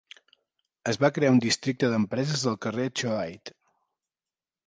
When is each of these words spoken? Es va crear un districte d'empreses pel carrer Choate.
Es 0.91 0.97
va 1.03 1.09
crear 1.17 1.33
un 1.33 1.41
districte 1.43 1.91
d'empreses 1.91 2.45
pel 2.47 2.57
carrer 2.67 2.87
Choate. 3.01 3.57